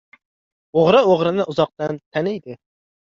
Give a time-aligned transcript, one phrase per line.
[0.83, 2.57] •O‘g‘ri o‘g‘rini uzoqdan taniydi.